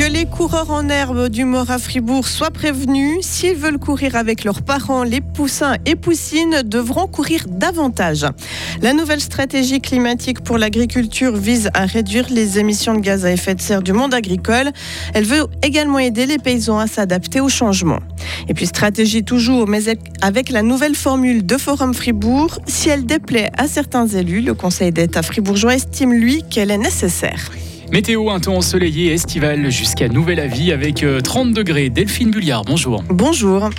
Que 0.00 0.10
les 0.10 0.24
coureurs 0.24 0.70
en 0.70 0.88
herbe 0.88 1.28
du 1.28 1.44
Mora 1.44 1.78
Fribourg 1.78 2.26
soient 2.26 2.50
prévenus. 2.50 3.18
S'ils 3.20 3.54
veulent 3.54 3.78
courir 3.78 4.16
avec 4.16 4.44
leurs 4.44 4.62
parents, 4.62 5.04
les 5.04 5.20
poussins 5.20 5.76
et 5.84 5.94
poussines 5.94 6.62
devront 6.64 7.06
courir 7.06 7.44
davantage. 7.46 8.24
La 8.80 8.94
nouvelle 8.94 9.20
stratégie 9.20 9.82
climatique 9.82 10.40
pour 10.40 10.56
l'agriculture 10.56 11.36
vise 11.36 11.68
à 11.74 11.84
réduire 11.84 12.28
les 12.30 12.58
émissions 12.58 12.94
de 12.94 13.00
gaz 13.00 13.26
à 13.26 13.30
effet 13.30 13.54
de 13.54 13.60
serre 13.60 13.82
du 13.82 13.92
monde 13.92 14.14
agricole. 14.14 14.70
Elle 15.12 15.24
veut 15.24 15.44
également 15.62 15.98
aider 15.98 16.24
les 16.24 16.38
paysans 16.38 16.78
à 16.78 16.86
s'adapter 16.86 17.40
au 17.40 17.50
changement. 17.50 17.98
Et 18.48 18.54
puis 18.54 18.66
stratégie 18.66 19.22
toujours, 19.22 19.68
mais 19.68 19.82
avec 20.22 20.48
la 20.48 20.62
nouvelle 20.62 20.94
formule 20.94 21.44
de 21.44 21.58
Forum 21.58 21.92
Fribourg, 21.92 22.58
si 22.66 22.88
elle 22.88 23.04
déplaît 23.04 23.50
à 23.58 23.68
certains 23.68 24.06
élus, 24.06 24.40
le 24.40 24.54
Conseil 24.54 24.92
d'État 24.92 25.20
fribourgeois 25.20 25.74
estime 25.74 26.14
lui 26.14 26.42
qu'elle 26.48 26.70
est 26.70 26.78
nécessaire. 26.78 27.50
Météo, 27.92 28.30
un 28.30 28.38
temps 28.38 28.56
ensoleillé 28.56 29.12
estival 29.12 29.68
jusqu'à 29.68 30.08
nouvel 30.08 30.38
avis 30.38 30.70
avec 30.70 31.04
30 31.24 31.48
euh, 31.48 31.52
degrés. 31.52 31.90
Delphine 31.90 32.30
Bulliard, 32.30 32.64
bonjour. 32.64 33.02
Bonjour. 33.08 33.70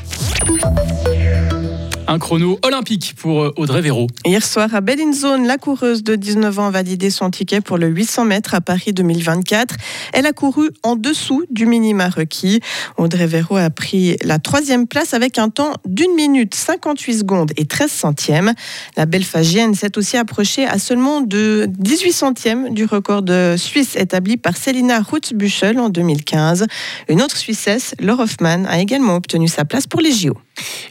Un 2.07 2.19
chrono 2.19 2.59
olympique 2.63 3.13
pour 3.17 3.43
euh, 3.43 3.53
Audrey 3.57 3.81
Véro. 3.81 4.07
Hier 4.25 4.43
soir 4.43 4.73
à 4.73 4.81
Bellinzone, 4.81 5.45
la 5.45 5.57
coureuse 5.57 6.03
de 6.03 6.15
19 6.15 6.59
ans 6.59 6.67
a 6.67 6.71
validé 6.71 7.09
son 7.09 7.29
ticket 7.29 7.61
pour 7.61 7.77
le 7.77 7.87
800 7.87 8.25
mètres 8.25 8.53
à 8.53 8.61
Paris 8.61 8.91
2024. 8.91 9.75
Elle 10.13 10.25
a 10.25 10.33
couru 10.33 10.69
en 10.83 10.95
dessous 10.95 11.43
du 11.49 11.65
minima 11.65 12.09
requis. 12.09 12.59
Audrey 12.97 13.27
Véro 13.27 13.55
a 13.55 13.69
pris 13.69 14.17
la 14.23 14.39
troisième 14.39 14.87
place 14.87 15.13
avec 15.13 15.37
un 15.37 15.49
temps 15.49 15.73
d'une 15.85 16.13
minute 16.15 16.55
58 16.55 17.19
secondes 17.19 17.51
et 17.57 17.65
13 17.65 17.91
centièmes. 17.91 18.53
La 18.97 19.05
Belfagienne 19.05 19.75
s'est 19.75 19.97
aussi 19.97 20.17
approchée 20.17 20.65
à 20.65 20.79
seulement 20.79 21.21
de 21.21 21.67
18 21.69 22.11
centièmes 22.11 22.73
du 22.73 22.85
record 22.85 23.21
de 23.21 23.55
Suisse 23.57 23.95
établi 23.95 24.37
par 24.37 24.57
Selina 24.57 24.99
Rutzbuchel 25.01 25.79
en 25.79 25.89
2015. 25.89 26.65
Une 27.07 27.21
autre 27.21 27.37
Suissesse, 27.37 27.95
Laure 27.99 28.21
Hoffmann, 28.21 28.65
a 28.65 28.79
également 28.79 29.15
obtenu 29.15 29.47
sa 29.47 29.65
place 29.65 29.87
pour 29.87 30.01
les 30.01 30.11
JO. 30.11 30.37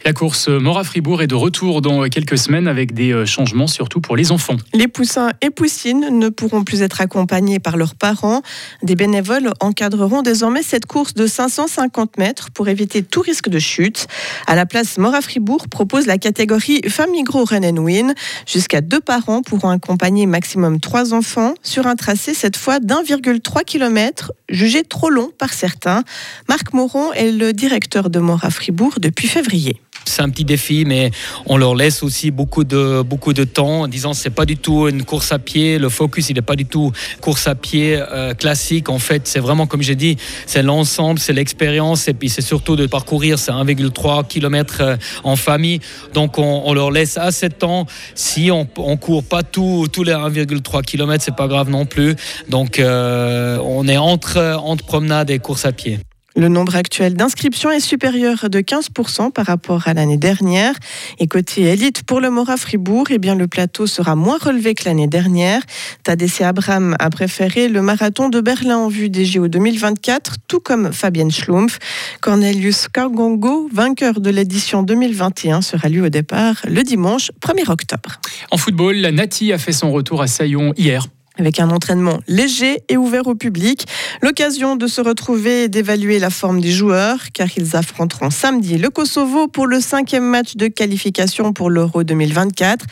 La 0.04 0.12
course 0.12 0.48
Mora-Fribourg 0.48 1.22
est 1.22 1.26
de 1.26 1.34
retour 1.34 1.82
dans 1.82 2.08
quelques 2.08 2.38
semaines 2.38 2.68
avec 2.68 2.94
des 2.94 3.12
euh, 3.12 3.26
changements 3.26 3.66
surtout 3.66 4.00
pour 4.00 4.16
les 4.16 4.32
enfants. 4.32 4.56
Les 4.72 4.88
poussins 4.88 5.30
et 5.42 5.50
poussines 5.50 6.18
ne 6.18 6.28
pourront 6.28 6.64
plus 6.64 6.82
être 6.82 7.00
accompagnés 7.00 7.58
par 7.58 7.76
leurs 7.76 7.94
parents. 7.94 8.42
Des 8.82 8.94
bénévoles 8.94 9.50
encadreront 9.60 10.22
désormais 10.22 10.62
cette 10.62 10.86
course 10.86 11.14
de 11.14 11.26
550 11.26 12.18
mètres 12.18 12.50
pour 12.50 12.68
éviter 12.68 13.02
tout 13.02 13.20
risque 13.20 13.48
de 13.48 13.58
chute. 13.58 14.06
À 14.46 14.54
la 14.54 14.66
place, 14.66 14.98
Mora-Fribourg 14.98 15.68
propose 15.68 16.06
la 16.06 16.18
catégorie 16.18 16.80
Famille 16.88 17.22
Gros 17.22 17.44
Run 17.44 17.76
Win. 17.76 18.14
Jusqu'à 18.46 18.80
deux 18.80 19.00
parents 19.00 19.42
pourront 19.42 19.70
accompagner 19.70 20.26
maximum 20.26 20.80
trois 20.80 21.14
enfants 21.14 21.54
sur 21.62 21.86
un 21.86 21.96
tracé 21.96 22.34
cette 22.34 22.56
fois 22.56 22.80
d'1,3 22.80 23.64
km, 23.64 24.32
jugé 24.48 24.82
trop 24.82 25.10
long 25.10 25.30
par 25.38 25.52
certains. 25.52 26.02
Marc 26.48 26.72
Moron 26.72 27.12
est 27.12 27.32
le 27.32 27.52
directeur 27.52 28.10
de 28.10 28.18
Mora-Fribourg 28.18 28.94
depuis 28.98 29.28
février. 29.28 29.59
C'est 30.06 30.22
un 30.22 30.30
petit 30.30 30.44
défi, 30.44 30.84
mais 30.86 31.10
on 31.46 31.56
leur 31.56 31.74
laisse 31.74 32.02
aussi 32.02 32.30
beaucoup 32.30 32.64
de, 32.64 33.02
beaucoup 33.02 33.32
de 33.32 33.44
temps 33.44 33.82
en 33.82 33.88
disant 33.88 34.12
c'est 34.12 34.30
pas 34.30 34.46
du 34.46 34.56
tout 34.56 34.88
une 34.88 35.04
course 35.04 35.30
à 35.30 35.38
pied. 35.38 35.78
Le 35.78 35.88
focus, 35.88 36.30
il 36.30 36.34
n'est 36.34 36.42
pas 36.42 36.56
du 36.56 36.66
tout 36.66 36.90
course 37.20 37.46
à 37.46 37.54
pied 37.54 37.96
euh, 37.96 38.34
classique. 38.34 38.88
En 38.88 38.98
fait, 38.98 39.26
c'est 39.26 39.40
vraiment, 39.40 39.66
comme 39.66 39.82
j'ai 39.82 39.94
dit, 39.94 40.16
c'est 40.46 40.62
l'ensemble, 40.62 41.18
c'est 41.18 41.32
l'expérience 41.32 42.08
et 42.08 42.14
puis 42.14 42.28
c'est 42.28 42.42
surtout 42.42 42.76
de 42.76 42.86
parcourir 42.86 43.38
ces 43.38 43.52
1,3 43.52 44.26
km 44.26 44.78
euh, 44.80 44.96
en 45.22 45.36
famille. 45.36 45.80
Donc, 46.14 46.38
on, 46.38 46.72
leur 46.72 46.90
laisse 46.90 47.16
assez 47.18 47.48
de 47.48 47.54
temps. 47.54 47.86
Si 48.14 48.50
on 48.50 48.66
ne 48.78 48.96
court 48.96 49.24
pas 49.24 49.42
tous 49.42 49.86
les 50.02 50.12
1,3 50.12 50.82
km, 50.82 51.22
c'est 51.22 51.36
pas 51.36 51.48
grave 51.48 51.68
non 51.68 51.86
plus. 51.86 52.16
Donc, 52.48 52.78
euh, 52.78 53.58
on 53.62 53.86
est 53.86 53.98
entre, 53.98 54.58
entre 54.62 54.84
promenade 54.84 55.30
et 55.30 55.38
course 55.38 55.66
à 55.66 55.72
pied. 55.72 56.00
Le 56.36 56.48
nombre 56.48 56.76
actuel 56.76 57.14
d'inscriptions 57.14 57.72
est 57.72 57.80
supérieur 57.80 58.48
de 58.48 58.60
15% 58.60 59.32
par 59.32 59.46
rapport 59.46 59.88
à 59.88 59.94
l'année 59.94 60.16
dernière. 60.16 60.74
Et 61.18 61.26
côté 61.26 61.62
élite, 61.62 62.04
pour 62.04 62.20
le 62.20 62.30
Mora 62.30 62.56
Fribourg, 62.56 63.06
eh 63.10 63.18
bien, 63.18 63.34
le 63.34 63.48
plateau 63.48 63.86
sera 63.86 64.14
moins 64.14 64.38
relevé 64.38 64.74
que 64.74 64.84
l'année 64.84 65.08
dernière. 65.08 65.60
Tadesse 66.04 66.40
Abraham 66.40 66.94
a 67.00 67.10
préféré 67.10 67.68
le 67.68 67.82
marathon 67.82 68.28
de 68.28 68.40
Berlin 68.40 68.78
en 68.78 68.88
vue 68.88 69.10
des 69.10 69.24
JO 69.24 69.48
2024, 69.48 70.36
tout 70.46 70.60
comme 70.60 70.92
Fabienne 70.92 71.32
Schlumpf. 71.32 71.78
Cornelius 72.20 72.86
Cargongo, 72.88 73.68
vainqueur 73.72 74.20
de 74.20 74.30
l'édition 74.30 74.84
2021, 74.84 75.62
sera 75.62 75.88
lui 75.88 76.00
au 76.00 76.08
départ 76.10 76.62
le 76.68 76.82
dimanche 76.84 77.32
1er 77.40 77.70
octobre. 77.70 78.20
En 78.52 78.56
football, 78.56 78.96
la 78.96 79.10
Nati 79.10 79.52
a 79.52 79.58
fait 79.58 79.72
son 79.72 79.90
retour 79.90 80.22
à 80.22 80.28
Saillon 80.28 80.72
hier 80.76 81.06
avec 81.40 81.58
un 81.58 81.70
entraînement 81.70 82.20
léger 82.28 82.82
et 82.88 82.96
ouvert 82.96 83.26
au 83.26 83.34
public. 83.34 83.86
L'occasion 84.22 84.76
de 84.76 84.86
se 84.86 85.00
retrouver 85.00 85.64
et 85.64 85.68
d'évaluer 85.68 86.18
la 86.18 86.30
forme 86.30 86.60
des 86.60 86.70
joueurs, 86.70 87.32
car 87.32 87.48
ils 87.56 87.74
affronteront 87.76 88.30
samedi 88.30 88.76
le 88.76 88.90
Kosovo 88.90 89.48
pour 89.48 89.66
le 89.66 89.80
cinquième 89.80 90.24
match 90.24 90.56
de 90.56 90.68
qualification 90.68 91.52
pour 91.52 91.70
l'Euro 91.70 92.04
2024. 92.04 92.84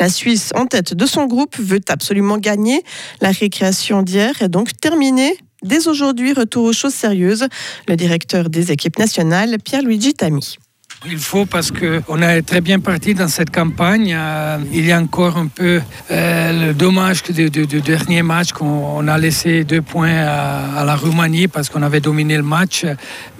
La 0.00 0.08
Suisse, 0.08 0.50
en 0.54 0.66
tête 0.66 0.94
de 0.94 1.06
son 1.06 1.26
groupe, 1.26 1.56
veut 1.58 1.80
absolument 1.88 2.38
gagner. 2.38 2.82
La 3.20 3.30
récréation 3.30 4.02
d'hier 4.02 4.42
est 4.42 4.48
donc 4.48 4.72
terminée. 4.80 5.36
Dès 5.62 5.86
aujourd'hui, 5.86 6.32
retour 6.32 6.64
aux 6.64 6.72
choses 6.72 6.94
sérieuses. 6.94 7.46
Le 7.86 7.94
directeur 7.94 8.50
des 8.50 8.72
équipes 8.72 8.98
nationales, 8.98 9.58
Pierre-Luigi 9.64 10.14
Tami. 10.14 10.58
Il 11.04 11.18
faut 11.18 11.46
parce 11.46 11.72
qu'on 11.72 12.22
est 12.22 12.42
très 12.42 12.60
bien 12.60 12.78
parti 12.78 13.14
dans 13.14 13.26
cette 13.26 13.50
campagne. 13.50 14.14
Euh, 14.16 14.58
il 14.72 14.86
y 14.86 14.92
a 14.92 15.00
encore 15.00 15.36
un 15.36 15.48
peu 15.48 15.80
euh, 16.10 16.66
le 16.66 16.74
dommage 16.74 17.24
du, 17.24 17.50
dernier 17.50 18.22
match 18.22 18.52
qu'on 18.52 19.08
a 19.08 19.18
laissé 19.18 19.64
deux 19.64 19.82
points 19.82 20.14
à, 20.14 20.84
la 20.84 20.94
Roumanie 20.94 21.48
parce 21.48 21.68
qu'on 21.68 21.82
avait 21.82 22.00
dominé 22.00 22.36
le 22.36 22.44
match. 22.44 22.86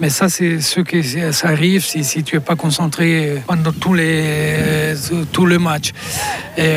Mais 0.01 0.09
ça, 0.09 0.27
c'est 0.27 0.59
ce 0.59 0.81
qui 0.81 1.03
ça 1.31 1.47
arrive 1.47 1.85
si, 1.85 2.23
tu 2.23 2.35
n'es 2.35 2.41
pas 2.41 2.55
concentré 2.55 3.41
pendant 3.47 3.71
tous 3.71 3.93
les, 3.93 4.93
tout 5.31 5.45
le 5.45 5.57
match. 5.57 5.93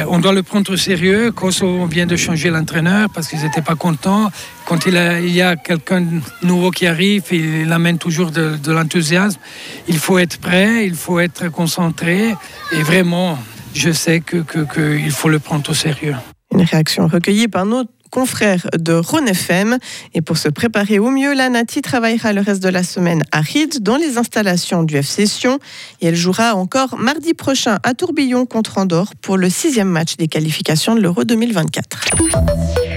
On 0.08 0.18
doit 0.20 0.32
le 0.32 0.44
prendre 0.44 0.72
au 0.72 0.76
sérieux. 0.76 1.32
Kosovo 1.32 1.86
vient 1.86 2.06
de 2.06 2.16
changer 2.16 2.50
l'entraîneur 2.50 3.08
parce 3.12 3.26
qu'ils 3.26 3.42
n'étaient 3.42 3.62
pas 3.62 3.74
contents. 3.74 4.30
Quand 4.66 4.84
il, 4.86 5.30
y 5.30 5.42
a 5.42 5.54
quelqu'un 5.54 6.04
nouveau 6.42 6.72
qui 6.72 6.86
arrive, 6.88 7.22
il 7.30 7.72
amène 7.72 7.98
toujours 7.98 8.32
de, 8.32 8.56
de 8.56 8.72
l'enthousiasme. 8.72 9.38
Il 9.86 9.98
faut 9.98 10.18
être 10.18 10.38
prêt 10.38 10.84
il 10.84 10.94
faut 10.94 11.20
être 11.20 11.48
concentré 11.50 12.34
et 12.72 12.82
vraiment, 12.82 13.38
je 13.74 13.92
sais 13.92 14.20
qu'il 14.20 14.44
que, 14.44 14.98
faut 15.10 15.28
le 15.28 15.38
prendre 15.38 15.70
au 15.70 15.74
sérieux. 15.74 16.16
Une 16.52 16.62
réaction 16.62 17.06
recueillie 17.06 17.48
par 17.48 17.64
nos 17.64 17.84
confrères 18.10 18.66
de 18.76 18.94
Rhône 18.94 19.28
FM. 19.28 19.78
Et 20.14 20.22
pour 20.22 20.36
se 20.36 20.48
préparer 20.48 20.98
au 20.98 21.10
mieux, 21.10 21.34
la 21.34 21.48
Nati 21.48 21.82
travaillera 21.82 22.32
le 22.32 22.40
reste 22.40 22.62
de 22.62 22.68
la 22.68 22.82
semaine 22.82 23.22
à 23.32 23.40
Ried 23.40 23.82
dans 23.82 23.96
les 23.96 24.18
installations 24.18 24.82
du 24.82 24.96
FC 24.96 25.26
Sion. 25.26 25.58
Et 26.00 26.06
elle 26.06 26.16
jouera 26.16 26.54
encore 26.54 26.96
mardi 26.98 27.34
prochain 27.34 27.78
à 27.82 27.94
Tourbillon 27.94 28.46
contre 28.46 28.78
Andorre 28.78 29.12
pour 29.20 29.36
le 29.36 29.50
sixième 29.50 29.88
match 29.88 30.16
des 30.16 30.28
qualifications 30.28 30.94
de 30.94 31.00
l'Euro 31.00 31.24
2024. 31.24 32.95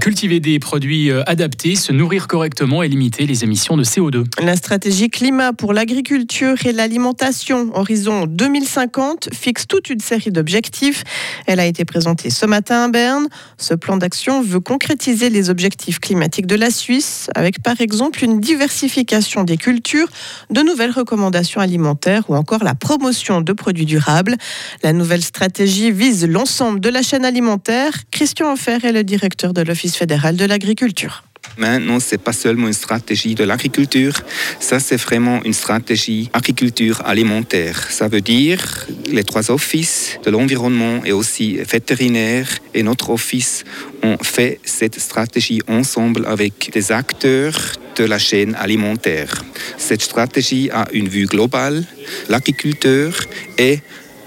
Cultiver 0.00 0.40
des 0.40 0.58
produits 0.58 1.10
euh, 1.10 1.22
adaptés, 1.26 1.76
se 1.76 1.92
nourrir 1.92 2.26
correctement 2.26 2.82
et 2.82 2.88
limiter 2.88 3.24
les 3.24 3.44
émissions 3.44 3.76
de 3.76 3.84
CO2. 3.84 4.24
La 4.42 4.56
stratégie 4.56 5.10
climat 5.10 5.52
pour 5.52 5.72
l'agriculture 5.72 6.56
et 6.66 6.72
l'alimentation 6.72 7.70
Horizon 7.74 8.26
2050 8.26 9.28
fixe 9.32 9.66
toute 9.68 9.90
une 9.90 10.00
série 10.00 10.32
d'objectifs. 10.32 11.04
Elle 11.46 11.60
a 11.60 11.66
été 11.66 11.84
présentée 11.84 12.30
ce 12.30 12.46
matin 12.46 12.84
à 12.84 12.88
Berne. 12.88 13.28
Ce 13.58 13.74
plan 13.74 13.96
d'action 13.96 14.42
veut 14.42 14.60
concrétiser 14.60 15.30
les 15.30 15.50
objectifs 15.50 16.00
climatiques 16.00 16.46
de 16.46 16.56
la 16.56 16.70
Suisse 16.70 17.28
avec 17.34 17.62
par 17.62 17.80
exemple 17.80 18.24
une 18.24 18.40
diversification 18.40 19.44
des 19.44 19.56
cultures, 19.56 20.08
de 20.50 20.62
nouvelles 20.62 20.90
recommandations 20.90 21.60
alimentaires 21.60 22.24
ou 22.28 22.34
encore 22.34 22.64
la 22.64 22.74
promotion 22.74 23.40
de 23.40 23.52
produits 23.52 23.86
durables. 23.86 24.36
La 24.82 24.92
nouvelle 24.92 25.22
stratégie 25.22 25.92
vise 25.92 26.26
l'ensemble 26.26 26.80
de 26.80 26.88
la 26.88 27.02
chaîne 27.02 27.24
alimentaire. 27.24 27.92
Christian 28.10 28.52
Offer 28.52 28.78
est 28.82 28.92
le 28.92 29.04
directeur 29.04 29.52
de 29.52 29.62
l'Office 29.72 29.96
fédéral 29.96 30.36
de 30.36 30.44
l'agriculture. 30.44 31.24
Maintenant, 31.56 31.98
ce 31.98 32.10
n'est 32.10 32.18
pas 32.18 32.34
seulement 32.34 32.66
une 32.66 32.74
stratégie 32.74 33.34
de 33.34 33.42
l'agriculture, 33.42 34.12
ça 34.60 34.78
c'est 34.80 34.98
vraiment 34.98 35.42
une 35.44 35.54
stratégie 35.54 36.28
agriculture 36.34 37.00
alimentaire. 37.06 37.90
Ça 37.90 38.06
veut 38.06 38.20
dire 38.20 38.86
les 39.10 39.24
trois 39.24 39.50
offices 39.50 40.18
de 40.24 40.30
l'environnement 40.30 41.02
et 41.06 41.12
aussi 41.12 41.56
vétérinaire 41.56 42.48
et 42.74 42.82
notre 42.82 43.08
office 43.08 43.64
ont 44.02 44.18
fait 44.22 44.60
cette 44.62 44.98
stratégie 45.00 45.62
ensemble 45.68 46.26
avec 46.26 46.70
des 46.70 46.92
acteurs 46.92 47.58
de 47.96 48.04
la 48.04 48.18
chaîne 48.18 48.54
alimentaire. 48.54 49.32
Cette 49.78 50.02
stratégie 50.02 50.68
a 50.70 50.84
une 50.92 51.08
vue 51.08 51.26
globale, 51.26 51.82
l'agriculteur 52.28 53.18
est 53.56 53.80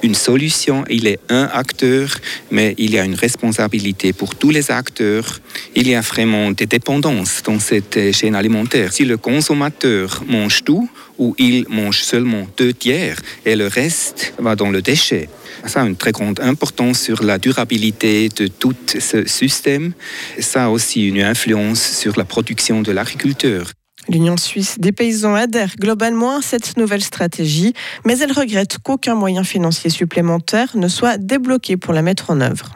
une 0.05 0.15
solution, 0.15 0.85
il 0.89 1.07
est 1.07 1.19
un 1.29 1.49
acteur, 1.51 2.15
mais 2.51 2.75
il 2.77 2.93
y 2.93 2.99
a 2.99 3.03
une 3.03 3.15
responsabilité 3.15 4.13
pour 4.13 4.35
tous 4.35 4.51
les 4.51 4.69
acteurs. 4.69 5.39
Il 5.75 5.87
y 5.87 5.95
a 5.95 6.01
vraiment 6.01 6.51
des 6.51 6.67
dépendances 6.67 7.41
dans 7.43 7.59
cette 7.59 8.13
chaîne 8.13 8.35
alimentaire. 8.35 8.93
Si 8.93 9.03
le 9.03 9.17
consommateur 9.17 10.23
mange 10.27 10.63
tout, 10.63 10.87
ou 11.17 11.35
il 11.37 11.65
mange 11.69 12.01
seulement 12.01 12.45
deux 12.57 12.73
tiers 12.73 13.17
et 13.45 13.55
le 13.55 13.67
reste 13.67 14.33
va 14.37 14.55
dans 14.55 14.69
le 14.69 14.81
déchet. 14.81 15.29
Ça 15.65 15.81
a 15.81 15.85
une 15.85 15.95
très 15.95 16.11
grande 16.11 16.39
importance 16.41 16.99
sur 16.99 17.23
la 17.23 17.37
durabilité 17.37 18.29
de 18.29 18.47
tout 18.47 18.75
ce 18.87 19.25
système. 19.25 19.93
Ça 20.39 20.65
a 20.65 20.69
aussi 20.69 21.07
une 21.07 21.21
influence 21.21 21.81
sur 21.81 22.17
la 22.17 22.25
production 22.25 22.81
de 22.81 22.91
l'agriculteur. 22.91 23.71
L'Union 24.09 24.37
suisse 24.37 24.79
des 24.79 24.91
paysans 24.91 25.35
adhère 25.35 25.75
globalement 25.79 26.37
à 26.37 26.41
cette 26.41 26.77
nouvelle 26.77 27.03
stratégie, 27.03 27.73
mais 28.05 28.17
elle 28.19 28.31
regrette 28.31 28.77
qu'aucun 28.77 29.15
moyen 29.15 29.43
financier 29.43 29.89
supplémentaire 29.89 30.75
ne 30.75 30.87
soit 30.87 31.17
débloqué 31.17 31.77
pour 31.77 31.93
la 31.93 32.01
mettre 32.01 32.29
en 32.29 32.41
œuvre. 32.41 32.71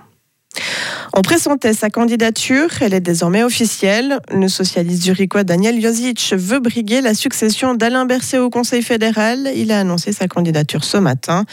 On 1.14 1.22
présentait 1.22 1.74
sa 1.74 1.90
candidature, 1.90 2.70
elle 2.82 2.94
est 2.94 3.02
désormais 3.02 3.44
officielle. 3.44 4.20
Le 4.32 4.48
socialiste 4.48 5.04
zurichois 5.04 5.44
Daniel 5.44 5.82
Josic 5.82 6.34
veut 6.36 6.60
briguer 6.60 7.02
la 7.02 7.14
succession 7.14 7.74
d'Alain 7.74 8.06
Berset 8.06 8.38
au 8.38 8.50
Conseil 8.50 8.84
fédéral. 8.84 9.50
Il 9.56 9.72
a 9.72 9.80
annoncé 9.80 10.14
sa 10.14 10.28
candidature 10.28 10.84
ce 10.84 10.98
matin. 10.98 11.46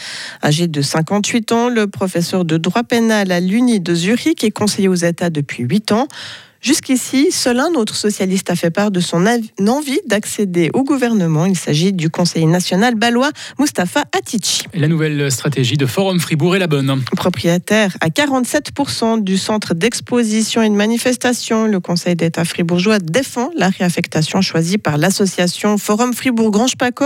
Âgé 0.43 0.67
de 0.67 0.81
58 0.81 1.51
ans, 1.51 1.69
le 1.69 1.87
professeur 1.87 2.45
de 2.45 2.57
droit 2.57 2.83
pénal 2.83 3.31
à 3.31 3.39
l'Uni 3.39 3.79
de 3.79 3.95
Zurich 3.95 4.43
est 4.43 4.51
conseiller 4.51 4.87
aux 4.87 4.95
États 4.95 5.29
depuis 5.29 5.63
8 5.63 5.91
ans. 5.91 6.07
Jusqu'ici, 6.61 7.31
seul 7.31 7.59
un 7.59 7.73
autre 7.75 7.95
socialiste 7.95 8.49
a 8.49 8.55
fait 8.55 8.71
part 8.71 8.91
de 8.91 8.99
son 8.99 9.27
envie 9.67 9.99
d'accéder 10.07 10.69
au 10.73 10.83
gouvernement. 10.83 11.45
Il 11.45 11.57
s'agit 11.57 11.93
du 11.93 12.09
conseiller 12.09 12.45
national 12.45 12.95
balois 12.95 13.31
Mustapha 13.59 14.05
Atici. 14.17 14.63
La 14.73 14.87
nouvelle 14.87 15.31
stratégie 15.31 15.77
de 15.77 15.85
Forum 15.85 16.19
Fribourg 16.19 16.55
est 16.55 16.59
la 16.59 16.67
bonne. 16.67 17.03
Propriétaire 17.15 17.95
à 18.01 18.09
47% 18.09 19.23
du 19.23 19.37
centre 19.37 19.73
d'exposition 19.73 20.61
et 20.61 20.69
de 20.69 20.75
manifestation, 20.75 21.65
le 21.65 21.79
Conseil 21.79 22.15
d'État 22.15 22.45
fribourgeois 22.45 22.99
défend 22.99 23.49
la 23.55 23.69
réaffectation 23.69 24.41
choisie 24.41 24.77
par 24.77 24.97
l'association 24.97 25.77
Forum 25.77 26.13
Fribourg-Grange 26.13 26.77
Paco 26.77 27.05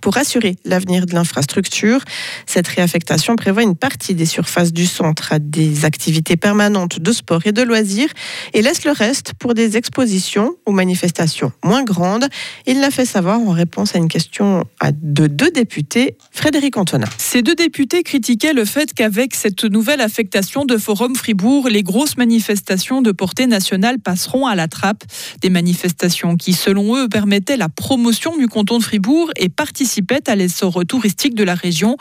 pour 0.00 0.16
assurer 0.16 0.56
l'avenir 0.64 1.06
de 1.06 1.14
l'infrastructure. 1.14 2.00
Cette 2.46 2.68
réaffectation 2.68 3.36
prévoit 3.36 3.62
une 3.62 3.76
partie 3.76 4.14
des 4.14 4.26
surfaces 4.26 4.72
du 4.72 4.86
centre 4.86 5.32
à 5.32 5.38
des 5.38 5.84
activités 5.84 6.36
permanentes 6.36 6.98
de 6.98 7.12
sport 7.12 7.42
et 7.44 7.52
de 7.52 7.62
loisirs 7.62 8.10
et 8.52 8.62
laisse 8.62 8.84
le 8.84 8.89
reste 8.92 9.34
pour 9.38 9.54
des 9.54 9.76
expositions 9.76 10.54
ou 10.66 10.72
manifestations 10.72 11.52
moins 11.64 11.82
grandes. 11.82 12.26
Il 12.66 12.80
l'a 12.80 12.90
fait 12.90 13.04
savoir 13.04 13.40
en 13.40 13.50
réponse 13.50 13.94
à 13.94 13.98
une 13.98 14.08
question 14.08 14.64
de 15.02 15.26
deux 15.26 15.50
députés, 15.50 16.16
Frédéric 16.30 16.76
Antonin. 16.76 17.08
Ces 17.18 17.42
deux 17.42 17.54
députés 17.54 18.02
critiquaient 18.02 18.52
le 18.52 18.64
fait 18.64 18.92
qu'avec 18.92 19.34
cette 19.34 19.64
nouvelle 19.64 20.00
affectation 20.00 20.64
de 20.64 20.76
Forum 20.76 21.14
Fribourg, 21.14 21.68
les 21.68 21.82
grosses 21.82 22.16
manifestations 22.16 23.02
de 23.02 23.12
portée 23.12 23.46
nationale 23.46 23.98
passeront 23.98 24.46
à 24.46 24.54
la 24.54 24.68
trappe. 24.68 25.04
Des 25.40 25.50
manifestations 25.50 26.36
qui, 26.36 26.52
selon 26.52 26.96
eux, 26.96 27.08
permettaient 27.08 27.56
la 27.56 27.68
promotion 27.68 28.36
du 28.36 28.48
canton 28.48 28.78
de 28.78 28.82
Fribourg 28.82 29.30
et 29.36 29.48
participaient 29.48 30.28
à 30.28 30.36
l'essor 30.36 30.84
touristique 30.86 31.34
de 31.34 31.44
la 31.44 31.54
région. 31.54 31.96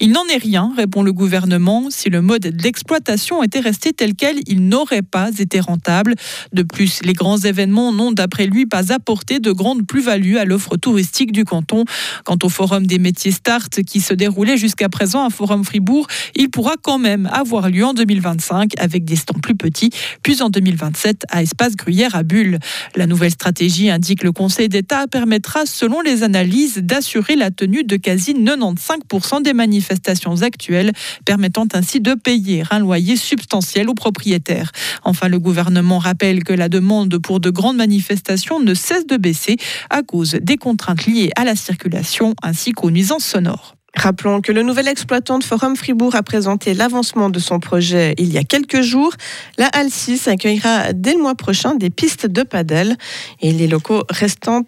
Il 0.00 0.12
n'en 0.12 0.24
est 0.26 0.38
rien, 0.38 0.72
répond 0.76 1.02
le 1.02 1.12
gouvernement. 1.12 1.88
Si 1.90 2.10
le 2.10 2.20
mode 2.20 2.46
d'exploitation 2.46 3.42
était 3.42 3.60
resté 3.60 3.92
tel 3.92 4.14
quel, 4.14 4.38
il 4.46 4.68
n'aurait 4.68 5.02
pas 5.02 5.30
été 5.38 5.60
rentable. 5.60 6.14
De 6.52 6.62
plus, 6.62 7.00
les 7.02 7.12
grands 7.12 7.38
événements 7.38 7.92
n'ont, 7.92 8.12
d'après 8.12 8.46
lui, 8.46 8.66
pas 8.66 8.92
apporté 8.92 9.40
de 9.40 9.52
grandes 9.52 9.86
plus-values 9.86 10.38
à 10.38 10.44
l'offre 10.44 10.76
touristique 10.76 11.32
du 11.32 11.44
canton. 11.44 11.84
Quant 12.24 12.38
au 12.42 12.48
Forum 12.48 12.86
des 12.86 12.98
métiers 12.98 13.32
Start, 13.32 13.82
qui 13.82 14.00
se 14.00 14.14
déroulait 14.14 14.56
jusqu'à 14.56 14.88
présent 14.88 15.24
à 15.24 15.30
Forum 15.30 15.64
Fribourg, 15.64 16.06
il 16.34 16.50
pourra 16.50 16.74
quand 16.80 16.98
même 16.98 17.28
avoir 17.32 17.68
lieu 17.68 17.84
en 17.84 17.94
2025 17.94 18.72
avec 18.78 19.04
des 19.04 19.16
stands 19.16 19.38
plus 19.40 19.56
petits, 19.56 19.90
puis 20.22 20.42
en 20.42 20.50
2027 20.50 21.24
à 21.30 21.42
Espace 21.42 21.76
Gruyère 21.76 22.14
à 22.14 22.22
Bulle. 22.22 22.58
La 22.96 23.06
nouvelle 23.06 23.30
stratégie, 23.30 23.90
indique 23.90 24.22
le 24.22 24.32
Conseil 24.32 24.68
d'État, 24.68 25.06
permettra, 25.06 25.66
selon 25.66 26.00
les 26.00 26.22
analyses, 26.22 26.78
d'assurer 26.78 27.36
la 27.36 27.50
tenue 27.50 27.84
de 27.84 27.96
quasi 27.96 28.34
95% 28.34 29.42
des 29.42 29.52
manifestations 29.52 30.42
actuelles, 30.42 30.92
permettant 31.24 31.66
ainsi 31.72 32.00
de 32.00 32.14
payer 32.14 32.64
un 32.70 32.78
loyer 32.78 33.16
substantiel 33.16 33.88
aux 33.88 33.94
propriétaires. 33.94 34.72
Enfin, 35.04 35.28
le 35.28 35.38
gouvernement 35.38 35.98
rappelle 36.24 36.42
que 36.42 36.54
la 36.54 36.70
demande 36.70 37.18
pour 37.18 37.38
de 37.38 37.50
grandes 37.50 37.76
manifestations 37.76 38.58
ne 38.58 38.72
cesse 38.72 39.06
de 39.06 39.18
baisser 39.18 39.56
à 39.90 40.02
cause 40.02 40.38
des 40.40 40.56
contraintes 40.56 41.04
liées 41.04 41.30
à 41.36 41.44
la 41.44 41.54
circulation 41.54 42.34
ainsi 42.42 42.72
qu'aux 42.72 42.90
nuisances 42.90 43.26
sonores. 43.26 43.76
Rappelons 43.94 44.40
que 44.40 44.50
le 44.50 44.62
nouvel 44.62 44.88
exploitant 44.88 45.38
de 45.38 45.44
Forum 45.44 45.76
Fribourg 45.76 46.14
a 46.14 46.22
présenté 46.22 46.72
l'avancement 46.72 47.28
de 47.28 47.38
son 47.38 47.60
projet 47.60 48.14
il 48.16 48.32
y 48.32 48.38
a 48.38 48.42
quelques 48.42 48.80
jours. 48.80 49.12
La 49.58 49.66
Halle 49.66 49.90
6 49.90 50.26
accueillera 50.28 50.94
dès 50.94 51.12
le 51.12 51.20
mois 51.20 51.34
prochain 51.34 51.74
des 51.74 51.90
pistes 51.90 52.26
de 52.26 52.42
padel 52.42 52.96
et 53.42 53.52
les 53.52 53.66
locaux 53.66 54.04
restants 54.08 54.62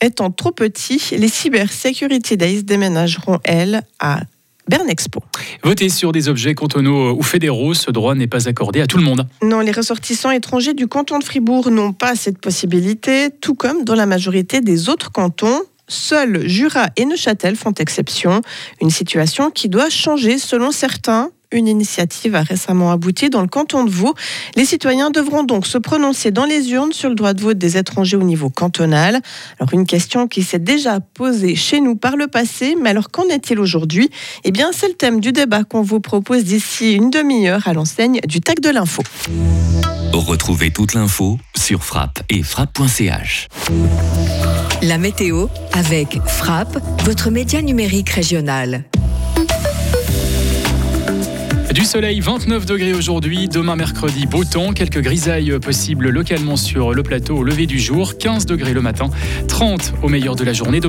étant 0.00 0.30
trop 0.30 0.52
petits, 0.52 1.02
les 1.12 1.28
Cyber 1.28 1.70
Security 1.70 2.36
Days 2.38 2.62
déménageront, 2.62 3.40
elles, 3.44 3.82
à 4.00 4.20
Bernexpo. 4.68 5.22
Voter 5.62 5.88
sur 5.88 6.12
des 6.12 6.28
objets 6.28 6.54
cantonaux 6.54 7.16
ou 7.16 7.22
fédéraux, 7.22 7.74
ce 7.74 7.90
droit 7.90 8.14
n'est 8.14 8.26
pas 8.26 8.48
accordé 8.48 8.80
à 8.80 8.86
tout 8.86 8.96
le 8.96 9.04
monde. 9.04 9.26
Non, 9.42 9.60
les 9.60 9.72
ressortissants 9.72 10.30
étrangers 10.30 10.74
du 10.74 10.86
canton 10.86 11.18
de 11.18 11.24
Fribourg 11.24 11.70
n'ont 11.70 11.92
pas 11.92 12.14
cette 12.14 12.38
possibilité, 12.38 13.28
tout 13.40 13.54
comme 13.54 13.84
dans 13.84 13.94
la 13.94 14.06
majorité 14.06 14.60
des 14.60 14.88
autres 14.88 15.12
cantons. 15.12 15.60
Seuls 15.86 16.48
Jura 16.48 16.88
et 16.96 17.04
Neuchâtel 17.04 17.56
font 17.56 17.74
exception, 17.74 18.40
une 18.80 18.90
situation 18.90 19.50
qui 19.50 19.68
doit 19.68 19.90
changer 19.90 20.38
selon 20.38 20.72
certains 20.72 21.30
une 21.54 21.68
initiative 21.68 22.34
a 22.34 22.42
récemment 22.42 22.90
abouti 22.90 23.30
dans 23.30 23.40
le 23.40 23.46
canton 23.46 23.84
de 23.84 23.90
Vaud. 23.90 24.14
Les 24.56 24.64
citoyens 24.64 25.10
devront 25.10 25.44
donc 25.44 25.66
se 25.66 25.78
prononcer 25.78 26.30
dans 26.30 26.44
les 26.44 26.72
urnes 26.72 26.92
sur 26.92 27.08
le 27.08 27.14
droit 27.14 27.32
de 27.32 27.40
vote 27.40 27.58
des 27.58 27.76
étrangers 27.76 28.16
au 28.16 28.22
niveau 28.22 28.50
cantonal. 28.50 29.20
Alors 29.58 29.72
une 29.72 29.86
question 29.86 30.26
qui 30.28 30.42
s'est 30.42 30.58
déjà 30.58 31.00
posée 31.00 31.54
chez 31.54 31.80
nous 31.80 31.96
par 31.96 32.16
le 32.16 32.26
passé, 32.26 32.76
mais 32.80 32.90
alors 32.90 33.10
qu'en 33.10 33.24
est-il 33.28 33.58
aujourd'hui? 33.58 34.10
Eh 34.44 34.50
bien, 34.50 34.70
c'est 34.72 34.88
le 34.88 34.94
thème 34.94 35.20
du 35.20 35.32
débat 35.32 35.64
qu'on 35.64 35.82
vous 35.82 36.00
propose 36.00 36.44
d'ici 36.44 36.92
une 36.92 37.10
demi-heure 37.10 37.66
à 37.68 37.72
l'enseigne 37.72 38.20
du 38.26 38.40
TAC 38.40 38.60
de 38.60 38.70
l'info. 38.70 39.02
Retrouvez 40.12 40.70
toute 40.70 40.94
l'info 40.94 41.38
sur 41.56 41.84
frappe 41.84 42.22
et 42.30 42.42
frappe.ch. 42.42 43.48
La 44.82 44.98
météo 44.98 45.46
avec 45.72 46.18
Frappe, 46.26 46.78
votre 47.04 47.30
média 47.30 47.62
numérique 47.62 48.10
régional. 48.10 48.84
Du 51.74 51.84
soleil, 51.84 52.20
29 52.20 52.66
degrés 52.66 52.94
aujourd'hui. 52.94 53.48
Demain, 53.48 53.74
mercredi, 53.74 54.26
beau 54.26 54.44
temps. 54.44 54.72
Quelques 54.72 55.00
grisailles 55.00 55.58
possibles 55.58 56.08
localement 56.08 56.54
sur 56.54 56.94
le 56.94 57.02
plateau 57.02 57.38
au 57.38 57.42
lever 57.42 57.66
du 57.66 57.80
jour. 57.80 58.16
15 58.16 58.46
degrés 58.46 58.72
le 58.72 58.80
matin, 58.80 59.10
30 59.48 59.94
au 60.04 60.08
meilleur 60.08 60.36
de 60.36 60.44
la 60.44 60.52
journée. 60.52 60.78
Demain, 60.78 60.82